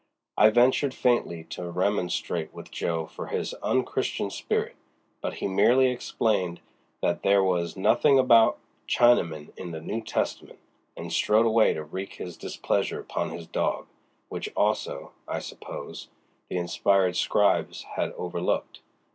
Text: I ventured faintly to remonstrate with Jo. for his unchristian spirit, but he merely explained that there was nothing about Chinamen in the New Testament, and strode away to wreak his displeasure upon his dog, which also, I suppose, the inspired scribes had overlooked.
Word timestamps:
I 0.35 0.49
ventured 0.49 0.95
faintly 0.95 1.43
to 1.51 1.69
remonstrate 1.69 2.51
with 2.55 2.71
Jo. 2.71 3.05
for 3.05 3.27
his 3.27 3.53
unchristian 3.61 4.31
spirit, 4.31 4.75
but 5.21 5.35
he 5.35 5.47
merely 5.47 5.91
explained 5.91 6.59
that 7.03 7.21
there 7.21 7.43
was 7.43 7.77
nothing 7.77 8.17
about 8.17 8.57
Chinamen 8.87 9.53
in 9.55 9.69
the 9.69 9.79
New 9.79 10.01
Testament, 10.01 10.57
and 10.97 11.13
strode 11.13 11.45
away 11.45 11.75
to 11.75 11.83
wreak 11.83 12.13
his 12.13 12.35
displeasure 12.35 12.99
upon 12.99 13.29
his 13.29 13.45
dog, 13.45 13.85
which 14.27 14.49
also, 14.57 15.11
I 15.27 15.37
suppose, 15.37 16.07
the 16.49 16.57
inspired 16.57 17.15
scribes 17.15 17.83
had 17.95 18.11
overlooked. 18.13 18.79